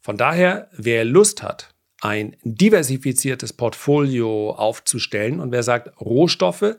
Von 0.00 0.16
daher, 0.16 0.70
wer 0.72 1.04
Lust 1.04 1.42
hat, 1.42 1.74
ein 2.00 2.36
diversifiziertes 2.42 3.52
Portfolio 3.52 4.52
aufzustellen. 4.52 5.38
Und 5.38 5.52
wer 5.52 5.62
sagt 5.62 6.00
Rohstoffe, 6.00 6.76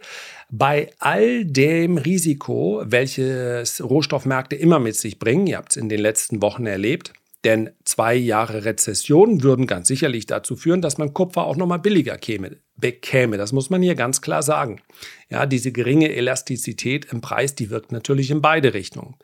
bei 0.50 0.92
all 0.98 1.46
dem 1.46 1.98
Risiko, 1.98 2.82
welches 2.86 3.84
Rohstoffmärkte 3.84 4.56
immer 4.56 4.80
mit 4.80 4.96
sich 4.96 5.20
bringen, 5.20 5.46
ihr 5.48 5.58
habt 5.58 5.72
es 5.72 5.78
in 5.78 5.90
den 5.90 6.00
letzten 6.00 6.42
Wochen 6.42 6.66
erlebt, 6.66 7.14
denn 7.44 7.72
zwei 7.86 8.16
Jahre 8.16 8.66
Rezession 8.66 9.42
würden 9.42 9.66
ganz 9.66 9.88
sicherlich 9.88 10.28
dazu 10.28 10.56
führen, 10.56 10.82
dass 10.82 10.98
man 10.98 11.14
Kupfer 11.14 11.44
auch 11.44 11.56
nochmal 11.56 11.80
billiger 11.80 12.18
käme, 12.18 12.58
bekäme. 12.76 13.38
Das 13.38 13.52
muss 13.52 13.70
man 13.70 13.82
hier 13.82 13.96
ganz 13.96 14.22
klar 14.22 14.44
sagen. 14.44 14.82
Ja, 15.30 15.46
diese 15.46 15.72
geringe 15.72 16.14
Elastizität 16.14 17.06
im 17.12 17.22
Preis, 17.22 17.56
die 17.56 17.70
wirkt 17.70 17.92
natürlich 17.92 18.30
in 18.30 18.42
beide 18.42 18.74
Richtungen. 18.74 19.16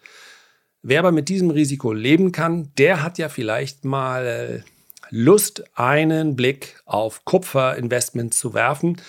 Wer 0.81 0.99
aber 0.99 1.11
mit 1.11 1.29
diesem 1.29 1.51
Risiko 1.51 1.93
leben 1.93 2.31
kann, 2.31 2.71
der 2.77 3.03
hat 3.03 3.17
ja 3.17 3.29
vielleicht 3.29 3.85
mal 3.85 4.63
Lust, 5.09 5.63
einen 5.75 6.35
Blick 6.35 6.81
auf 6.85 7.23
Kupferinvestments 7.25 8.37
zu 8.37 8.53
werfen. 8.53 9.01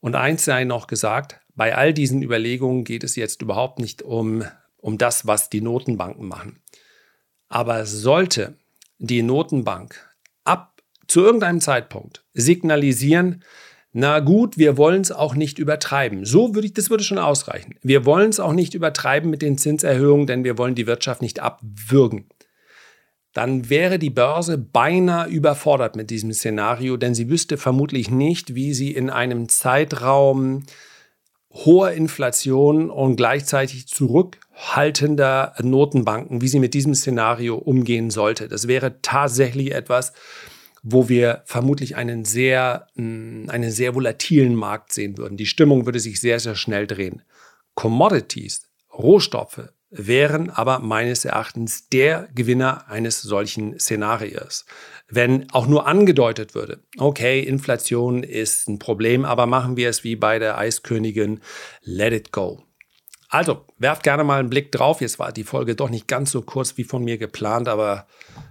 Und 0.00 0.14
eins 0.14 0.44
sei 0.44 0.64
noch 0.64 0.86
gesagt, 0.86 1.40
bei 1.54 1.74
all 1.74 1.94
diesen 1.94 2.22
Überlegungen 2.22 2.84
geht 2.84 3.04
es 3.04 3.16
jetzt 3.16 3.42
überhaupt 3.42 3.78
nicht 3.78 4.02
um, 4.02 4.44
um 4.76 4.98
das, 4.98 5.26
was 5.26 5.48
die 5.50 5.60
Notenbanken 5.60 6.26
machen. 6.26 6.58
Aber 7.48 7.86
sollte 7.86 8.56
die 8.98 9.22
Notenbank 9.22 10.14
ab 10.44 10.82
zu 11.06 11.20
irgendeinem 11.20 11.60
Zeitpunkt 11.60 12.24
signalisieren, 12.34 13.44
na 13.92 14.20
gut, 14.20 14.58
wir 14.58 14.76
wollen 14.76 15.00
es 15.00 15.10
auch 15.10 15.34
nicht 15.34 15.58
übertreiben. 15.58 16.26
So 16.26 16.54
würde 16.54 16.66
ich, 16.66 16.74
das 16.74 16.90
würde 16.90 17.04
schon 17.04 17.18
ausreichen. 17.18 17.76
Wir 17.82 18.04
wollen 18.04 18.28
es 18.28 18.40
auch 18.40 18.52
nicht 18.52 18.74
übertreiben 18.74 19.30
mit 19.30 19.40
den 19.40 19.56
Zinserhöhungen, 19.56 20.26
denn 20.26 20.44
wir 20.44 20.58
wollen 20.58 20.74
die 20.74 20.86
Wirtschaft 20.86 21.22
nicht 21.22 21.40
abwürgen 21.40 22.26
dann 23.36 23.68
wäre 23.68 23.98
die 23.98 24.08
Börse 24.08 24.56
beinahe 24.56 25.28
überfordert 25.28 25.94
mit 25.94 26.08
diesem 26.08 26.32
Szenario, 26.32 26.96
denn 26.96 27.14
sie 27.14 27.28
wüsste 27.28 27.58
vermutlich 27.58 28.10
nicht, 28.10 28.54
wie 28.54 28.72
sie 28.72 28.92
in 28.92 29.10
einem 29.10 29.50
Zeitraum 29.50 30.62
hoher 31.64 31.92
Inflation 31.92 32.90
und 32.90 33.16
gleichzeitig 33.16 33.88
zurückhaltender 33.88 35.54
Notenbanken, 35.62 36.40
wie 36.40 36.48
sie 36.48 36.58
mit 36.58 36.74
diesem 36.74 36.94
Szenario 36.94 37.56
umgehen 37.56 38.10
sollte. 38.10 38.48
Das 38.48 38.68
wäre 38.68 39.00
tatsächlich 39.00 39.72
etwas, 39.72 40.12
wo 40.82 41.08
wir 41.08 41.42
vermutlich 41.46 41.96
einen 41.96 42.24
sehr, 42.24 42.86
mm, 42.94 43.48
einen 43.48 43.70
sehr 43.70 43.94
volatilen 43.94 44.54
Markt 44.54 44.92
sehen 44.92 45.18
würden. 45.18 45.36
Die 45.36 45.46
Stimmung 45.46 45.86
würde 45.86 45.98
sich 45.98 46.20
sehr, 46.20 46.38
sehr 46.38 46.54
schnell 46.54 46.86
drehen. 46.86 47.22
Commodities, 47.74 48.68
Rohstoffe, 48.92 49.72
wären 49.90 50.50
aber 50.50 50.80
meines 50.80 51.24
Erachtens 51.24 51.88
der 51.88 52.28
Gewinner 52.34 52.88
eines 52.88 53.22
solchen 53.22 53.78
Szenarios. 53.78 54.66
Wenn 55.08 55.50
auch 55.52 55.66
nur 55.66 55.86
angedeutet 55.86 56.54
würde, 56.54 56.80
okay, 56.98 57.40
Inflation 57.40 58.22
ist 58.22 58.68
ein 58.68 58.78
Problem, 58.78 59.24
aber 59.24 59.46
machen 59.46 59.76
wir 59.76 59.88
es 59.88 60.02
wie 60.02 60.16
bei 60.16 60.38
der 60.38 60.58
Eiskönigin, 60.58 61.40
let 61.82 62.12
it 62.12 62.32
go. 62.32 62.62
Also, 63.28 63.64
werft 63.78 64.02
gerne 64.02 64.24
mal 64.24 64.38
einen 64.38 64.50
Blick 64.50 64.72
drauf. 64.72 65.00
Jetzt 65.00 65.18
war 65.18 65.32
die 65.32 65.44
Folge 65.44 65.74
doch 65.74 65.90
nicht 65.90 66.06
ganz 66.06 66.30
so 66.30 66.42
kurz 66.42 66.76
wie 66.76 66.84
von 66.84 67.04
mir 67.04 67.18
geplant, 67.18 67.68
aber 67.68 68.06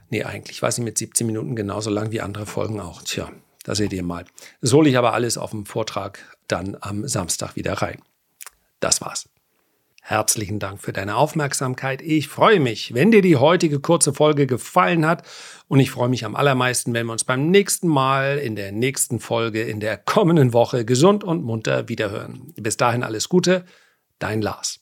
nee, 0.10 0.24
eigentlich 0.24 0.62
war 0.62 0.72
sie 0.72 0.82
mit 0.82 0.98
17 0.98 1.26
Minuten 1.26 1.56
genauso 1.56 1.90
lang 1.90 2.12
wie 2.12 2.22
andere 2.22 2.46
Folgen 2.46 2.80
auch. 2.80 3.02
Tja, 3.02 3.32
da 3.64 3.76
seht 3.76 3.94
ihr 3.94 4.04
mal. 4.04 4.26
Das 4.62 4.74
hole 4.74 4.90
ich 4.90 4.98
aber 4.98 5.14
alles 5.14 5.38
auf 5.38 5.52
dem 5.52 5.66
Vortrag 5.66 6.20
dann 6.48 6.78
am 6.82 7.08
Samstag 7.08 7.56
wieder 7.56 7.74
rein. 7.74 8.02
Das 8.80 9.02
war's. 9.02 9.30
Herzlichen 10.08 10.60
Dank 10.60 10.84
für 10.84 10.94
deine 10.94 11.16
Aufmerksamkeit. 11.16 12.00
Ich 12.04 12.28
freue 12.28 12.60
mich, 12.60 12.94
wenn 12.94 13.10
dir 13.10 13.24
die 13.24 13.38
heutige 13.38 13.80
kurze 13.80 14.14
Folge 14.14 14.46
gefallen 14.46 15.04
hat. 15.04 15.24
Und 15.68 15.80
ich 15.80 15.90
freue 15.90 16.10
mich 16.10 16.26
am 16.26 16.36
allermeisten, 16.36 16.94
wenn 16.94 17.08
wir 17.08 17.12
uns 17.12 17.24
beim 17.24 17.50
nächsten 17.50 17.88
Mal 17.88 18.38
in 18.38 18.56
der 18.56 18.72
nächsten 18.72 19.20
Folge 19.20 19.64
in 19.64 19.80
der 19.80 19.98
kommenden 19.98 20.54
Woche 20.54 20.86
gesund 20.86 21.24
und 21.24 21.44
munter 21.44 21.90
wiederhören. 21.90 22.54
Bis 22.56 22.78
dahin 22.78 23.02
alles 23.02 23.30
Gute, 23.30 23.66
dein 24.20 24.44
Lars. 24.44 24.80